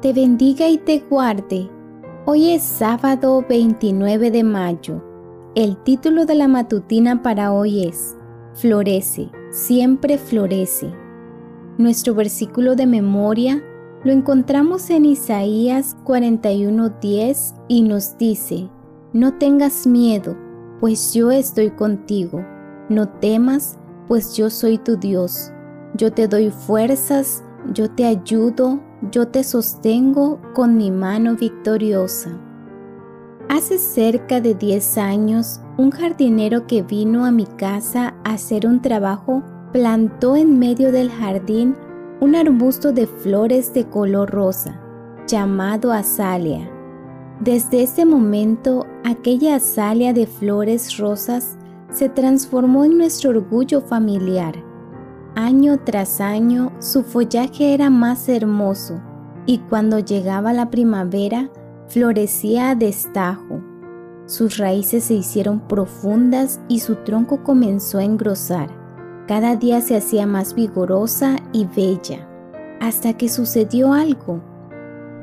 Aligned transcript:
te 0.00 0.14
bendiga 0.14 0.66
y 0.68 0.78
te 0.78 1.00
guarde. 1.00 1.68
Hoy 2.24 2.52
es 2.52 2.62
sábado 2.62 3.44
29 3.46 4.30
de 4.30 4.44
mayo. 4.44 5.04
El 5.54 5.76
título 5.82 6.24
de 6.24 6.36
la 6.36 6.48
matutina 6.48 7.22
para 7.22 7.52
hoy 7.52 7.86
es 7.86 8.16
Florece, 8.54 9.30
siempre 9.50 10.16
florece. 10.16 10.90
Nuestro 11.76 12.14
versículo 12.14 12.76
de 12.76 12.86
memoria 12.86 13.62
lo 14.02 14.12
encontramos 14.12 14.88
en 14.88 15.04
Isaías 15.04 15.96
41:10 16.04 17.54
y 17.68 17.82
nos 17.82 18.16
dice, 18.16 18.70
No 19.12 19.34
tengas 19.34 19.86
miedo, 19.86 20.34
pues 20.80 21.12
yo 21.12 21.30
estoy 21.30 21.70
contigo. 21.70 22.42
No 22.88 23.08
temas, 23.08 23.78
pues 24.08 24.34
yo 24.34 24.48
soy 24.48 24.78
tu 24.78 24.96
Dios. 24.96 25.52
Yo 25.94 26.10
te 26.10 26.26
doy 26.26 26.50
fuerzas, 26.50 27.44
yo 27.72 27.90
te 27.90 28.04
ayudo, 28.06 28.80
yo 29.10 29.28
te 29.28 29.44
sostengo 29.44 30.40
con 30.54 30.76
mi 30.76 30.90
mano 30.90 31.36
victoriosa. 31.36 32.30
Hace 33.48 33.78
cerca 33.78 34.40
de 34.40 34.54
10 34.54 34.98
años, 34.98 35.60
un 35.76 35.90
jardinero 35.90 36.66
que 36.66 36.82
vino 36.82 37.24
a 37.24 37.30
mi 37.30 37.46
casa 37.46 38.14
a 38.24 38.34
hacer 38.34 38.66
un 38.66 38.80
trabajo 38.80 39.42
plantó 39.72 40.36
en 40.36 40.58
medio 40.58 40.92
del 40.92 41.10
jardín 41.10 41.74
un 42.20 42.36
arbusto 42.36 42.92
de 42.92 43.06
flores 43.06 43.72
de 43.72 43.84
color 43.86 44.30
rosa, 44.30 44.80
llamado 45.26 45.92
azalia. 45.92 46.70
Desde 47.40 47.82
ese 47.82 48.04
momento, 48.04 48.86
aquella 49.04 49.56
azalia 49.56 50.12
de 50.12 50.26
flores 50.26 50.98
rosas 50.98 51.56
se 51.90 52.08
transformó 52.08 52.84
en 52.84 52.98
nuestro 52.98 53.30
orgullo 53.30 53.80
familiar. 53.80 54.69
Año 55.36 55.78
tras 55.84 56.20
año, 56.20 56.72
su 56.80 57.02
follaje 57.04 57.72
era 57.74 57.88
más 57.88 58.28
hermoso 58.28 59.00
y 59.46 59.58
cuando 59.58 59.98
llegaba 59.98 60.52
la 60.52 60.70
primavera, 60.70 61.50
florecía 61.88 62.70
a 62.70 62.74
destajo. 62.74 63.60
Sus 64.26 64.58
raíces 64.58 65.04
se 65.04 65.14
hicieron 65.14 65.60
profundas 65.60 66.60
y 66.68 66.80
su 66.80 66.96
tronco 66.96 67.42
comenzó 67.42 67.98
a 67.98 68.04
engrosar. 68.04 68.70
Cada 69.26 69.56
día 69.56 69.80
se 69.80 69.96
hacía 69.96 70.26
más 70.26 70.54
vigorosa 70.54 71.36
y 71.52 71.64
bella, 71.64 72.28
hasta 72.80 73.14
que 73.14 73.28
sucedió 73.28 73.92
algo. 73.92 74.40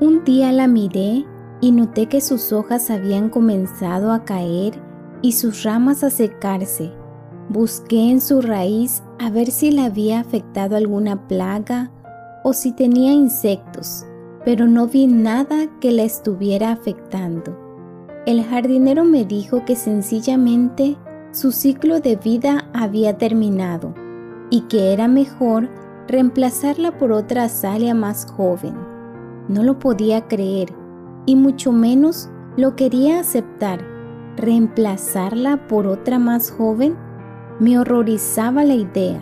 Un 0.00 0.24
día 0.24 0.52
la 0.52 0.66
miré 0.66 1.24
y 1.60 1.72
noté 1.72 2.06
que 2.06 2.20
sus 2.20 2.52
hojas 2.52 2.90
habían 2.90 3.28
comenzado 3.28 4.12
a 4.12 4.24
caer 4.24 4.80
y 5.22 5.32
sus 5.32 5.62
ramas 5.62 6.02
a 6.04 6.10
secarse. 6.10 6.92
Busqué 7.50 8.12
en 8.12 8.20
su 8.20 8.42
raíz 8.42 9.02
a 9.18 9.28
ver 9.28 9.50
si 9.50 9.72
le 9.72 9.82
había 9.82 10.20
afectado 10.20 10.76
alguna 10.76 11.26
plaga 11.26 11.90
o 12.44 12.52
si 12.52 12.70
tenía 12.70 13.10
insectos, 13.10 14.06
pero 14.44 14.68
no 14.68 14.86
vi 14.86 15.08
nada 15.08 15.66
que 15.80 15.90
la 15.90 16.04
estuviera 16.04 16.70
afectando. 16.70 17.58
El 18.24 18.44
jardinero 18.44 19.02
me 19.02 19.24
dijo 19.24 19.64
que 19.64 19.74
sencillamente 19.74 20.96
su 21.32 21.50
ciclo 21.50 21.98
de 21.98 22.14
vida 22.14 22.70
había 22.72 23.18
terminado 23.18 23.96
y 24.48 24.60
que 24.68 24.92
era 24.92 25.08
mejor 25.08 25.68
reemplazarla 26.06 26.98
por 26.98 27.10
otra 27.10 27.44
azalia 27.44 27.96
más 27.96 28.30
joven. 28.30 28.76
No 29.48 29.64
lo 29.64 29.80
podía 29.80 30.28
creer 30.28 30.72
y 31.26 31.34
mucho 31.34 31.72
menos 31.72 32.30
lo 32.56 32.76
quería 32.76 33.18
aceptar. 33.18 33.84
¿Reemplazarla 34.36 35.66
por 35.66 35.88
otra 35.88 36.20
más 36.20 36.52
joven? 36.52 37.09
Me 37.60 37.78
horrorizaba 37.78 38.64
la 38.64 38.72
idea, 38.72 39.20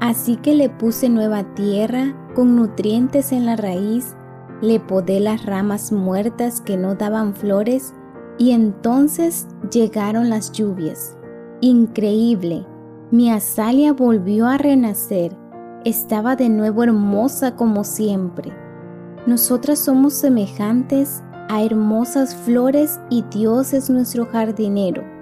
así 0.00 0.34
que 0.34 0.56
le 0.56 0.68
puse 0.68 1.08
nueva 1.08 1.54
tierra 1.54 2.12
con 2.34 2.56
nutrientes 2.56 3.30
en 3.30 3.46
la 3.46 3.54
raíz, 3.54 4.16
le 4.60 4.80
podé 4.80 5.20
las 5.20 5.46
ramas 5.46 5.92
muertas 5.92 6.60
que 6.60 6.76
no 6.76 6.96
daban 6.96 7.34
flores 7.34 7.94
y 8.36 8.50
entonces 8.50 9.46
llegaron 9.70 10.28
las 10.28 10.50
lluvias. 10.50 11.16
Increíble, 11.60 12.66
mi 13.12 13.30
azalia 13.30 13.92
volvió 13.92 14.48
a 14.48 14.58
renacer, 14.58 15.36
estaba 15.84 16.34
de 16.34 16.48
nuevo 16.48 16.82
hermosa 16.82 17.54
como 17.54 17.84
siempre. 17.84 18.52
Nosotras 19.28 19.78
somos 19.78 20.14
semejantes 20.14 21.22
a 21.48 21.62
hermosas 21.62 22.34
flores 22.34 22.98
y 23.08 23.22
Dios 23.30 23.72
es 23.72 23.88
nuestro 23.88 24.26
jardinero. 24.26 25.17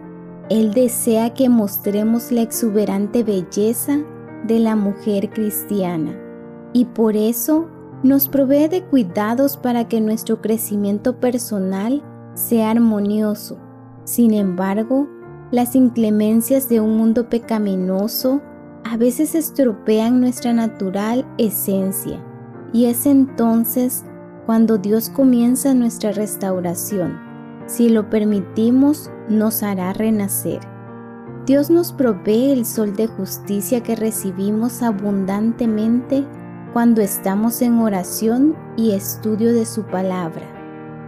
Él 0.49 0.73
desea 0.73 1.35
que 1.35 1.49
mostremos 1.49 2.31
la 2.31 2.43
exuberante 2.43 3.25
belleza 3.25 3.99
de 4.47 4.61
la 4.61 4.77
mujer 4.77 5.31
cristiana 5.31 6.17
y 6.73 6.85
por 6.85 7.17
eso 7.17 7.69
nos 8.03 8.29
provee 8.29 8.69
de 8.69 8.85
cuidados 8.85 9.57
para 9.57 9.89
que 9.89 10.01
nuestro 10.01 10.41
crecimiento 10.41 11.19
personal 11.19 12.03
sea 12.35 12.71
armonioso. 12.71 13.59
Sin 14.05 14.35
embargo, 14.35 15.09
las 15.51 15.75
inclemencias 15.75 16.69
de 16.69 16.81
un 16.81 16.97
mundo 16.97 17.29
pecaminoso 17.29 18.41
a 18.85 18.97
veces 18.97 19.35
estropean 19.35 20.21
nuestra 20.21 20.53
natural 20.53 21.27
esencia 21.39 22.23
y 22.73 22.87
es 22.87 23.07
entonces 23.07 24.05
cuando 24.45 24.79
Dios 24.79 25.11
comienza 25.11 25.75
nuestra 25.75 26.13
restauración. 26.13 27.26
Si 27.67 27.89
lo 27.89 28.09
permitimos, 28.09 29.11
nos 29.29 29.63
hará 29.63 29.93
renacer. 29.93 30.61
Dios 31.47 31.71
nos 31.71 31.93
provee 31.93 32.51
el 32.51 32.65
sol 32.65 32.95
de 32.95 33.07
justicia 33.07 33.83
que 33.83 33.97
recibimos 33.97 34.83
abundantemente 34.83 36.25
cuando 36.73 37.01
estamos 37.01 37.63
en 37.63 37.79
oración 37.79 38.57
y 38.77 38.93
estudio 38.93 39.53
de 39.53 39.65
su 39.65 39.85
palabra. 39.85 40.47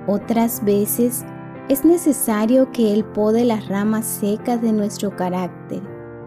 Otras 0.06 0.64
veces 0.64 1.24
es 1.68 1.84
necesario 1.84 2.72
que 2.72 2.94
Él 2.94 3.04
pode 3.04 3.44
las 3.44 3.68
ramas 3.68 4.06
secas 4.06 4.62
de 4.62 4.72
nuestro 4.72 5.14
carácter 5.14 5.82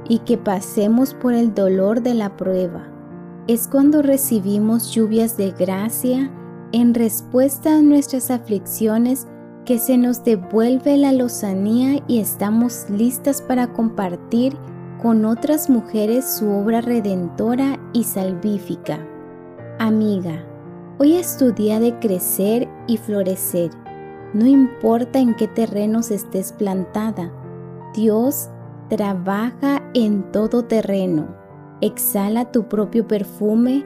y 0.08 0.20
que 0.20 0.38
pasemos 0.38 1.14
por 1.14 1.34
el 1.34 1.54
dolor 1.54 2.02
de 2.02 2.14
la 2.14 2.36
prueba. 2.38 2.88
Es 3.48 3.68
cuando 3.68 4.02
recibimos 4.02 4.94
lluvias 4.94 5.36
de 5.36 5.52
gracia 5.52 6.30
en 6.74 6.94
respuesta 6.94 7.76
a 7.76 7.82
nuestras 7.82 8.30
aflicciones 8.30 9.28
que 9.66 9.78
se 9.78 9.98
nos 9.98 10.24
devuelve 10.24 10.98
la 10.98 11.12
lozanía 11.12 12.04
y 12.08 12.20
estamos 12.20 12.90
listas 12.90 13.42
para 13.42 13.72
compartir 13.74 14.58
con 15.02 15.26
otras 15.26 15.70
mujeres 15.70 16.26
su 16.26 16.50
obra 16.50 16.82
redentora 16.82 17.80
y 17.94 18.04
salvífica. 18.04 19.00
Amiga, 19.80 20.44
hoy 21.00 21.14
es 21.14 21.38
tu 21.38 21.52
día 21.52 21.80
de 21.80 21.98
crecer 22.00 22.68
y 22.88 22.98
florecer 22.98 23.72
no 24.34 24.48
importa 24.48 25.20
en 25.20 25.36
qué 25.36 25.48
terrenos 25.50 26.10
estés 26.10 26.54
plantada, 26.54 27.32
Dios 27.94 28.50
trabaja 28.88 29.84
en 29.94 30.32
todo 30.32 30.64
terreno. 30.64 31.28
Exhala 31.82 32.50
tu 32.50 32.64
propio 32.70 33.06
perfume, 33.06 33.86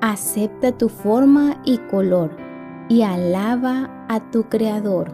acepta 0.00 0.72
tu 0.76 0.88
forma 0.88 1.60
y 1.64 1.78
color 1.78 2.43
y 2.88 3.02
alaba 3.02 4.06
a 4.08 4.30
tu 4.30 4.48
Creador. 4.48 5.12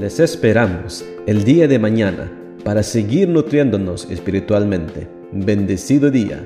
Les 0.00 0.20
esperamos 0.20 1.04
el 1.26 1.44
día 1.44 1.66
de 1.66 1.78
mañana 1.78 2.30
para 2.64 2.82
seguir 2.82 3.28
nutriéndonos 3.28 4.10
espiritualmente. 4.10 5.08
Bendecido 5.32 6.10
día. 6.10 6.44